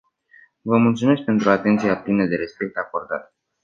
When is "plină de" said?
1.97-2.35